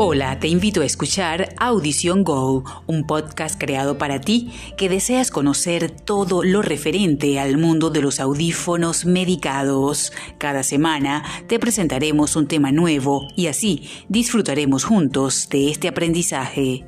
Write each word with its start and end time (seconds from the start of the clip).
Hola, 0.00 0.38
te 0.38 0.46
invito 0.46 0.82
a 0.82 0.84
escuchar 0.84 1.56
Audición 1.58 2.22
Go, 2.22 2.62
un 2.86 3.04
podcast 3.04 3.60
creado 3.60 3.98
para 3.98 4.20
ti 4.20 4.52
que 4.76 4.88
deseas 4.88 5.32
conocer 5.32 5.90
todo 5.90 6.44
lo 6.44 6.62
referente 6.62 7.40
al 7.40 7.58
mundo 7.58 7.90
de 7.90 8.00
los 8.00 8.20
audífonos 8.20 9.06
medicados. 9.06 10.12
Cada 10.38 10.62
semana 10.62 11.24
te 11.48 11.58
presentaremos 11.58 12.36
un 12.36 12.46
tema 12.46 12.70
nuevo 12.70 13.26
y 13.34 13.48
así 13.48 13.90
disfrutaremos 14.08 14.84
juntos 14.84 15.48
de 15.50 15.68
este 15.68 15.88
aprendizaje. 15.88 16.84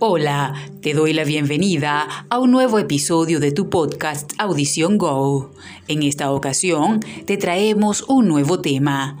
Hola, 0.00 0.54
te 0.80 0.94
doy 0.94 1.12
la 1.12 1.24
bienvenida 1.24 2.06
a 2.30 2.38
un 2.38 2.52
nuevo 2.52 2.78
episodio 2.78 3.40
de 3.40 3.50
tu 3.50 3.68
podcast 3.68 4.32
Audición 4.38 4.96
Go. 4.96 5.50
En 5.88 6.04
esta 6.04 6.30
ocasión 6.30 7.00
te 7.26 7.36
traemos 7.36 8.04
un 8.06 8.28
nuevo 8.28 8.60
tema, 8.60 9.18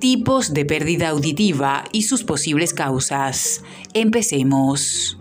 tipos 0.00 0.52
de 0.52 0.64
pérdida 0.64 1.10
auditiva 1.10 1.84
y 1.92 2.02
sus 2.02 2.24
posibles 2.24 2.74
causas. 2.74 3.62
Empecemos. 3.94 5.16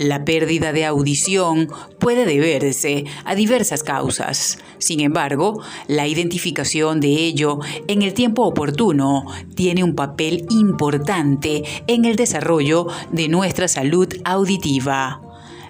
La 0.00 0.24
pérdida 0.24 0.72
de 0.72 0.86
audición 0.86 1.68
puede 1.98 2.24
deberse 2.24 3.04
a 3.26 3.34
diversas 3.34 3.82
causas. 3.82 4.56
Sin 4.78 5.00
embargo, 5.00 5.60
la 5.88 6.06
identificación 6.06 7.00
de 7.00 7.08
ello 7.08 7.58
en 7.86 8.00
el 8.00 8.14
tiempo 8.14 8.46
oportuno 8.46 9.26
tiene 9.54 9.84
un 9.84 9.94
papel 9.94 10.46
importante 10.48 11.64
en 11.86 12.06
el 12.06 12.16
desarrollo 12.16 12.86
de 13.12 13.28
nuestra 13.28 13.68
salud 13.68 14.08
auditiva. 14.24 15.20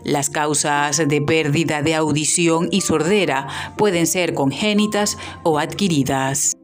Las 0.05 0.31
causas 0.31 1.09
de 1.09 1.21
pérdida 1.21 1.83
de 1.83 1.97
audición 1.97 2.69
y 2.71 2.83
sordera 2.83 3.49
pueden 3.77 4.07
ser 4.07 4.35
congénitas 4.35 5.19
o 5.43 5.59
adquiridas. 5.59 6.60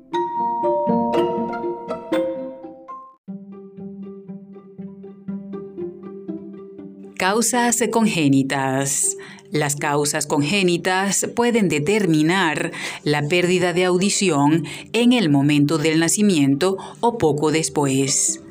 Causas 7.28 7.82
congénitas. 7.90 9.16
Las 9.50 9.74
causas 9.74 10.28
congénitas 10.28 11.26
pueden 11.34 11.68
determinar 11.68 12.70
la 13.02 13.26
pérdida 13.26 13.72
de 13.72 13.84
audición 13.84 14.64
en 14.92 15.12
el 15.12 15.28
momento 15.28 15.76
del 15.76 15.98
nacimiento 15.98 16.76
o 17.00 17.18
poco 17.18 17.50
después. 17.50 18.42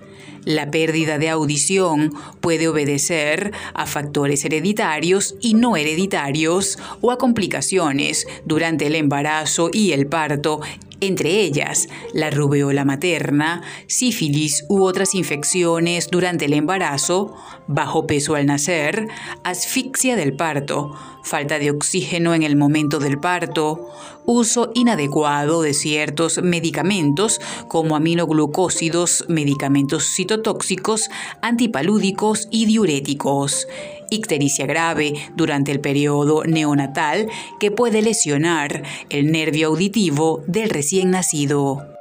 La 0.44 0.72
pérdida 0.72 1.18
de 1.18 1.30
audición 1.30 2.14
puede 2.42 2.68
obedecer 2.68 3.54
a 3.74 3.86
factores 3.86 4.44
hereditarios 4.44 5.36
y 5.40 5.54
no 5.54 5.78
hereditarios 5.78 6.78
o 7.00 7.12
a 7.12 7.18
complicaciones 7.18 8.28
durante 8.46 8.88
el 8.88 8.96
embarazo 8.96 9.70
y 9.72 9.94
el 9.94 10.06
parto 10.06 10.60
entre 11.02 11.42
ellas 11.42 11.88
la 12.14 12.30
rubeola 12.30 12.86
materna, 12.86 13.62
sífilis 13.88 14.66
u 14.70 14.84
otras 14.84 15.16
infecciones 15.16 16.10
durante 16.10 16.46
el 16.46 16.54
embarazo, 16.54 17.36
bajo 17.68 18.08
peso 18.08 18.36
al 18.36 18.46
nacer, 18.46 19.08
asfixia 19.44 20.16
del 20.16 20.36
parto, 20.36 20.94
falta 21.24 21.60
de 21.60 21.72
oxígeno 21.72 22.34
en 22.34 22.44
el 22.44 22.56
momento 22.56 23.00
del 23.00 23.20
parto, 23.20 23.90
uso 24.26 24.72
inadecuado 24.76 25.62
de 25.62 25.74
ciertos 25.74 26.42
medicamentos 26.42 27.40
como 27.68 27.96
aminoglucósidos, 27.96 29.26
medicamentos 29.28 30.06
citotóxicos, 30.06 31.10
antipalúdicos 31.42 32.48
y 32.52 32.66
diuréticos, 32.66 33.68
ictericia 34.10 34.66
grave 34.66 35.14
durante 35.36 35.72
el 35.72 35.80
periodo 35.80 36.44
neonatal 36.44 37.28
que 37.60 37.72
puede 37.72 38.02
lesionar 38.02 38.84
el 39.10 39.32
nervio 39.32 39.68
auditivo 39.68 40.44
del 40.48 40.70
recién 40.70 41.12
nacido. 41.12 41.96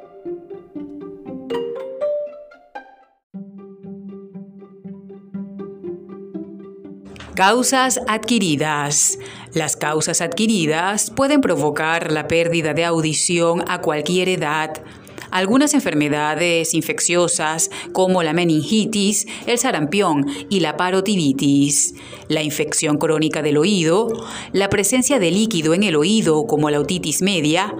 Causas 7.34 8.01
adquiridas. 8.06 9.18
Las 9.55 9.74
causas 9.74 10.20
adquiridas 10.20 11.11
pueden 11.11 11.40
provocar 11.40 12.12
la 12.12 12.29
pérdida 12.29 12.74
de 12.74 12.84
audición 12.84 13.64
a 13.67 13.80
cualquier 13.80 14.29
edad 14.29 14.84
algunas 15.34 15.74
enfermedades 15.74 16.74
infecciosas 16.74 17.68
como 17.92 18.22
la 18.22 18.33
meningitis, 18.33 19.27
el 19.46 19.58
sarampión 19.58 20.24
y 20.48 20.61
la 20.61 20.77
parotiditis, 20.77 21.96
la 22.28 22.45
infección 22.45 22.98
crónica 22.98 23.42
del 23.42 23.58
oído, 23.58 24.06
la 24.52 24.68
presencia 24.70 25.18
de 25.18 25.33
líquido 25.33 25.74
en 25.74 25.83
el 25.83 25.96
oído 25.96 26.44
como 26.46 26.70
la 26.70 26.78
otitis 26.78 27.20
media, 27.20 27.74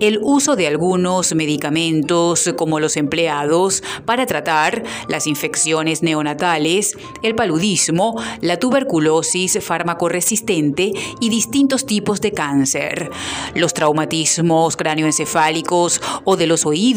el 0.00 0.18
uso 0.22 0.56
de 0.56 0.66
algunos 0.66 1.34
medicamentos 1.34 2.54
como 2.56 2.80
los 2.80 2.96
empleados 2.96 3.82
para 4.06 4.24
tratar 4.24 4.82
las 5.06 5.26
infecciones 5.26 6.02
neonatales, 6.02 6.96
el 7.22 7.34
paludismo, 7.34 8.14
la 8.40 8.58
tuberculosis 8.58 9.58
farmacoresistente 9.62 10.92
y 11.20 11.28
distintos 11.28 11.84
tipos 11.84 12.22
de 12.22 12.32
cáncer, 12.32 13.10
los 13.54 13.74
traumatismos 13.74 14.78
cráneoencefálicos 14.78 16.00
o 16.24 16.38
de 16.38 16.46
los 16.46 16.64
oídos, 16.64 16.93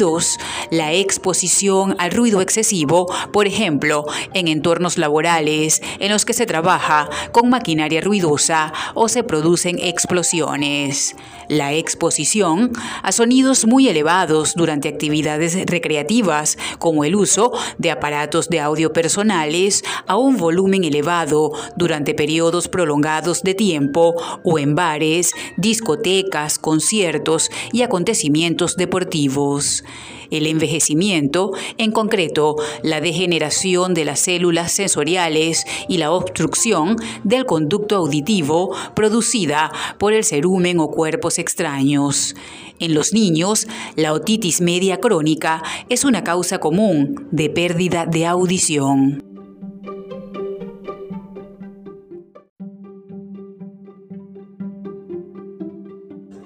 la 0.70 0.94
exposición 0.94 1.96
al 1.98 2.12
ruido 2.12 2.42
excesivo, 2.42 3.08
por 3.34 3.48
ejemplo, 3.48 4.06
en 4.34 4.48
entornos 4.48 4.98
laborales 4.98 5.82
en 6.00 6.12
los 6.12 6.24
que 6.24 6.34
se 6.34 6.46
trabaja 6.46 7.10
con 7.32 7.50
maquinaria 7.50 8.02
ruidosa 8.02 8.74
o 8.94 9.08
se 9.08 9.24
producen 9.24 9.80
explosiones. 9.80 11.16
La 11.50 11.74
exposición 11.74 12.74
a 13.04 13.12
sonidos 13.12 13.66
muy 13.66 13.88
elevados 13.88 14.54
durante 14.56 14.90
actividades 14.90 15.56
recreativas, 15.66 16.58
como 16.78 17.06
el 17.06 17.16
uso 17.16 17.52
de 17.78 17.92
aparatos 17.92 18.50
de 18.50 18.60
audio 18.60 18.92
personales 18.92 19.84
a 20.08 20.18
un 20.18 20.36
volumen 20.38 20.84
elevado 20.84 21.52
durante 21.78 22.14
periodos 22.14 22.68
prolongados 22.68 23.44
de 23.44 23.54
tiempo 23.54 24.16
o 24.44 24.60
en 24.60 24.76
bares, 24.76 25.32
discotecas, 25.56 26.60
conciertos 26.60 27.50
y 27.72 27.82
acontecimientos 27.82 28.76
deportivos. 28.76 29.84
El 30.30 30.46
envejecimiento, 30.48 31.52
en 31.78 31.92
concreto 31.92 32.56
la 32.84 33.00
degeneración 33.00 33.94
de 33.94 34.06
las 34.06 34.20
células 34.20 34.72
sensoriales 34.72 35.66
y 35.88 35.98
la 35.98 36.12
obstrucción 36.12 36.98
del 37.24 37.46
conducto 37.46 37.96
auditivo 37.96 38.76
producida 38.94 39.72
por 39.98 40.14
el 40.14 40.26
cerumen 40.26 40.80
o 40.80 40.92
extraños. 41.40 42.36
En 42.80 42.94
los 42.94 43.14
niños, 43.14 43.68
la 43.96 44.14
otitis 44.14 44.62
media 44.62 45.00
crónica 45.00 45.64
es 45.90 46.06
una 46.06 46.24
causa 46.24 46.60
común 46.60 47.28
de 47.32 47.50
pérdida 47.50 48.06
de 48.06 48.26
audición. 48.26 49.24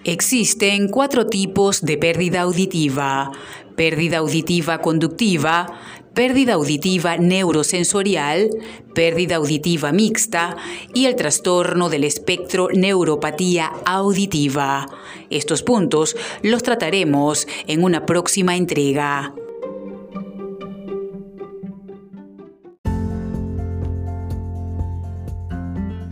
Existen 0.03 0.89
cuatro 0.89 1.27
tipos 1.27 1.81
de 1.81 1.97
pérdida 1.97 2.41
auditiva. 2.41 3.31
Pérdida 3.75 4.17
auditiva 4.17 4.79
conductiva, 4.79 5.67
pérdida 6.13 6.53
auditiva 6.53 7.17
neurosensorial, 7.17 8.49
pérdida 8.93 9.35
auditiva 9.37 9.91
mixta 9.91 10.57
y 10.93 11.05
el 11.05 11.15
trastorno 11.15 11.89
del 11.89 12.03
espectro 12.03 12.69
neuropatía 12.73 13.71
auditiva. 13.85 14.87
Estos 15.29 15.63
puntos 15.63 16.15
los 16.41 16.63
trataremos 16.63 17.47
en 17.67 17.83
una 17.83 18.05
próxima 18.05 18.55
entrega. 18.55 19.33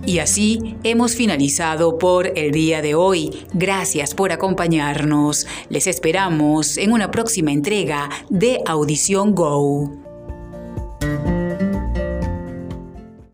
Y 0.06 0.20
así 0.20 0.78
hemos 0.84 1.16
finalizado 1.16 1.98
por 1.98 2.38
el 2.38 2.52
día 2.52 2.82
de 2.82 2.96
hoy. 2.96 3.46
Gracias 3.54 4.16
por 4.16 4.32
acompañarnos. 4.32 5.46
Les 5.70 5.88
esperamos 5.88 6.78
en 6.78 6.92
una 6.92 7.12
próxima 7.12 7.52
entrega 7.52 8.10
de 8.30 8.62
Audición 8.66 9.36
Go. 9.36 10.09